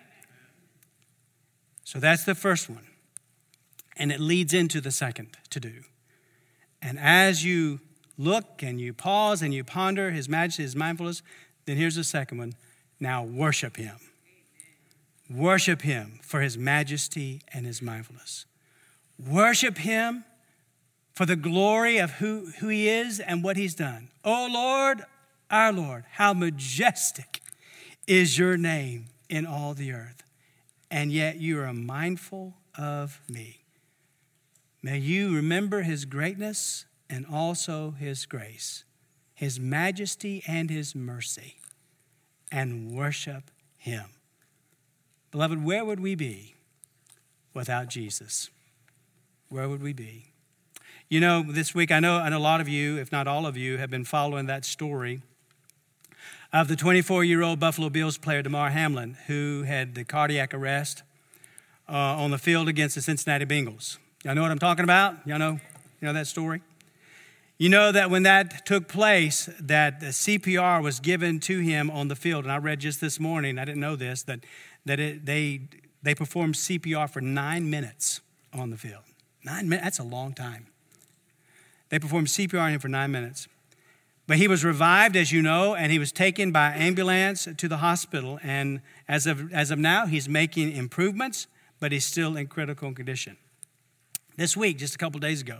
[1.84, 2.86] So that's the first one.
[3.96, 5.82] And it leads into the second to do.
[6.80, 7.80] And as you
[8.20, 11.22] look and you pause and you ponder his majesty, his mindfulness,
[11.64, 12.54] then here's the second one.
[13.00, 13.96] Now worship him.
[15.30, 18.44] Worship him for his majesty and his mindfulness.
[19.18, 20.24] Worship him
[21.14, 24.08] for the glory of who, who he is and what he's done.
[24.24, 25.02] Oh Lord,
[25.50, 27.40] our Lord, how majestic
[28.06, 30.22] is your name in all the earth.
[30.90, 33.60] And yet you are mindful of me.
[34.82, 38.84] May you remember his greatness and also his grace,
[39.34, 41.56] his majesty and his mercy,
[42.52, 44.06] and worship him.
[45.32, 46.54] Beloved, where would we be
[47.52, 48.48] without Jesus?
[49.48, 50.26] Where would we be?
[51.08, 53.56] You know, this week, I know, and a lot of you, if not all of
[53.56, 55.22] you, have been following that story
[56.52, 61.02] of the 24 year old Buffalo Bills player, Damar Hamlin, who had the cardiac arrest
[61.88, 63.98] uh, on the field against the Cincinnati Bengals.
[64.24, 65.16] Y'all know what I'm talking about?
[65.26, 65.52] Y'all know,
[66.00, 66.62] you know that story?
[67.61, 72.16] You know that when that took place, that CPR was given to him on the
[72.16, 74.40] field, and I read just this morning, I didn't know this, that,
[74.86, 75.68] that it, they,
[76.02, 78.22] they performed CPR for nine minutes
[78.54, 79.02] on the field.
[79.44, 80.68] Nine minutes, that's a long time.
[81.90, 83.46] They performed CPR on him for nine minutes.
[84.26, 87.76] But he was revived, as you know, and he was taken by ambulance to the
[87.76, 88.38] hospital.
[88.42, 91.46] And as of, as of now, he's making improvements,
[91.78, 93.36] but he's still in critical condition.
[94.38, 95.58] This week, just a couple days ago,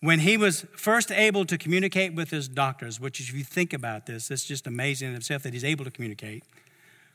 [0.00, 4.06] when he was first able to communicate with his doctors, which, if you think about
[4.06, 6.44] this, it's just amazing in itself that he's able to communicate.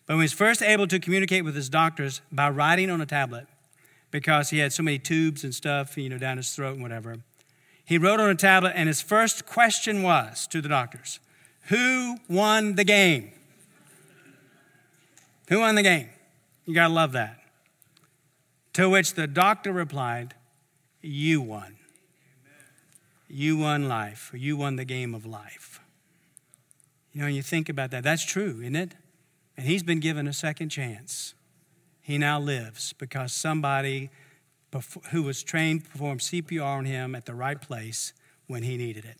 [0.05, 3.05] But when he was first able to communicate with his doctors by writing on a
[3.05, 3.47] tablet,
[4.11, 7.17] because he had so many tubes and stuff, you know, down his throat and whatever,
[7.85, 11.19] he wrote on a tablet, and his first question was to the doctors
[11.67, 13.31] Who won the game?
[15.49, 16.09] Who won the game?
[16.65, 17.39] You gotta love that.
[18.73, 20.33] To which the doctor replied,
[21.01, 21.75] You won.
[23.35, 25.79] You won life, or you won the game of life.
[27.13, 28.03] You know, you think about that.
[28.03, 28.93] That's true, isn't it?
[29.57, 31.33] And he's been given a second chance.
[31.99, 34.11] He now lives because somebody
[35.09, 38.13] who was trained performed CPR on him at the right place
[38.45, 39.17] when he needed it.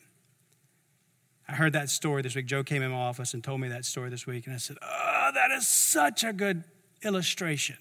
[1.48, 2.46] I heard that story this week.
[2.46, 4.78] Joe came in my office and told me that story this week, and I said,
[4.84, 6.66] Oh, that is such a good
[7.04, 7.78] illustration.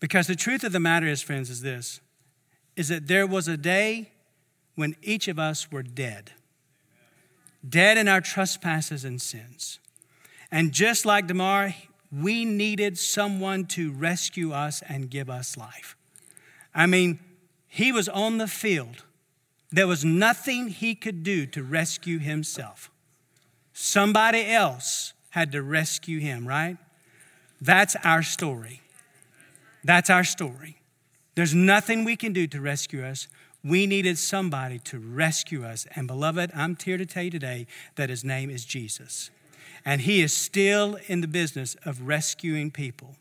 [0.00, 2.00] Because the truth of the matter is, friends, is this
[2.74, 4.10] is that there was a day
[4.74, 6.32] when each of us were dead,
[7.68, 9.78] dead in our trespasses and sins.
[10.50, 11.74] And just like Damar,
[12.10, 15.96] we needed someone to rescue us and give us life.
[16.74, 17.18] I mean,
[17.68, 19.04] he was on the field.
[19.70, 22.90] There was nothing he could do to rescue himself.
[23.72, 26.76] Somebody else had to rescue him, right?
[27.60, 28.82] That's our story.
[29.82, 30.76] That's our story.
[31.34, 33.28] There's nothing we can do to rescue us.
[33.64, 35.86] We needed somebody to rescue us.
[35.94, 39.30] And beloved, I'm here to tell you today that his name is Jesus.
[39.84, 43.16] And he is still in the business of rescuing people.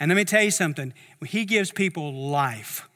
[0.00, 0.92] And let me tell you something
[1.26, 2.88] he gives people life.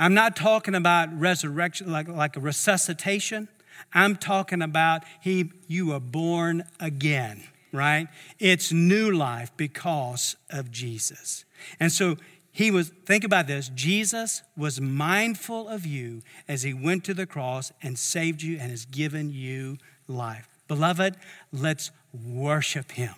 [0.00, 3.48] I'm not talking about resurrection, like, like a resuscitation.
[3.92, 7.42] I'm talking about he, you were born again,
[7.72, 8.08] right?
[8.38, 11.44] It's new life because of Jesus.
[11.80, 12.16] And so
[12.52, 17.26] he was, think about this Jesus was mindful of you as he went to the
[17.26, 20.48] cross and saved you and has given you life.
[20.66, 21.16] Beloved,
[21.52, 23.14] let's worship him.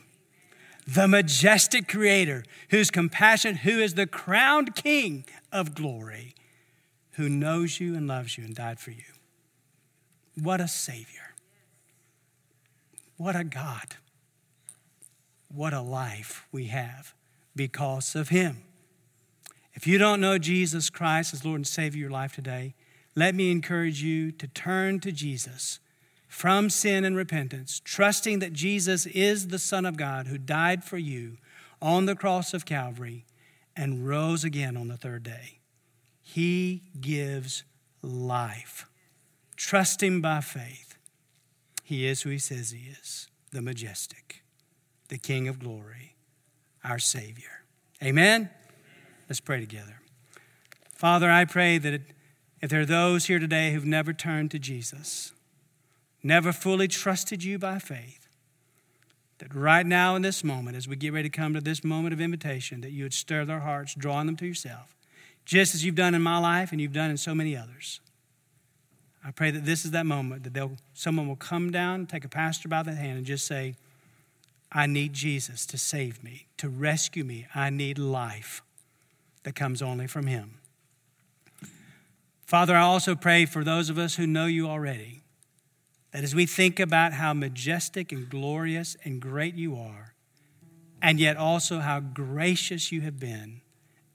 [0.86, 6.34] The majestic creator whose compassion, who is the crowned king of glory,
[7.12, 9.04] who knows you and loves you and died for you.
[10.40, 11.34] What a Savior.
[13.16, 13.96] What a God.
[15.52, 17.14] What a life we have
[17.54, 18.62] because of Him.
[19.74, 22.74] If you don't know Jesus Christ as Lord and Savior of your life today,
[23.14, 25.80] let me encourage you to turn to Jesus
[26.28, 30.98] from sin and repentance, trusting that Jesus is the Son of God who died for
[30.98, 31.38] you
[31.82, 33.26] on the cross of Calvary
[33.76, 35.58] and rose again on the third day.
[36.22, 37.64] He gives
[38.02, 38.86] life.
[39.56, 40.96] Trust Him by faith.
[41.82, 44.44] He is who He says He is the majestic,
[45.08, 46.14] the King of glory,
[46.84, 47.64] our Savior.
[48.02, 48.50] Amen.
[49.30, 50.00] Let's pray together.
[50.92, 52.00] Father, I pray that
[52.60, 55.32] if there are those here today who've never turned to Jesus,
[56.20, 58.26] never fully trusted you by faith,
[59.38, 62.12] that right now in this moment, as we get ready to come to this moment
[62.12, 64.96] of invitation, that you would stir their hearts, drawing them to yourself,
[65.44, 68.00] just as you've done in my life and you've done in so many others.
[69.24, 72.28] I pray that this is that moment that they'll, someone will come down, take a
[72.28, 73.76] pastor by the hand, and just say,
[74.72, 77.46] I need Jesus to save me, to rescue me.
[77.54, 78.62] I need life.
[79.42, 80.58] That comes only from Him.
[82.44, 85.22] Father, I also pray for those of us who know you already,
[86.10, 90.14] that as we think about how majestic and glorious and great you are,
[91.00, 93.60] and yet also how gracious you have been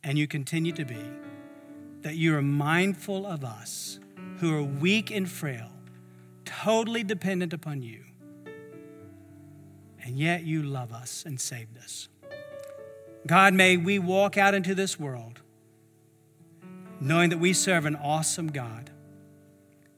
[0.03, 1.01] and you continue to be,
[2.01, 3.99] that you are mindful of us
[4.39, 5.71] who are weak and frail,
[6.43, 8.03] totally dependent upon you,
[10.03, 12.09] and yet you love us and saved us.
[13.28, 15.41] God, may we walk out into this world
[16.99, 18.89] knowing that we serve an awesome God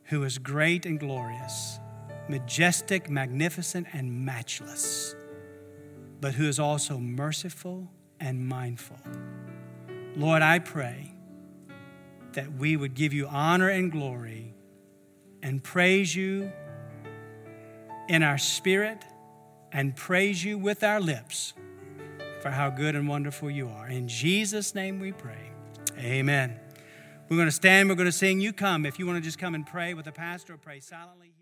[0.06, 1.80] who is great and glorious,
[2.28, 5.16] majestic, magnificent, and matchless,
[6.20, 7.88] but who is also merciful
[8.20, 8.98] and mindful.
[10.16, 11.14] Lord, I pray
[12.34, 14.54] that we would give you honor and glory
[15.44, 16.52] and praise you
[18.08, 19.04] in our spirit
[19.72, 21.54] and praise you with our lips
[22.42, 23.88] for how good and wonderful you are.
[23.88, 25.52] In Jesus' name we pray.
[25.98, 26.60] Amen.
[27.30, 28.40] We're going to stand, we're going to sing.
[28.40, 30.80] You come if you want to just come and pray with the pastor or pray
[30.80, 31.34] silently.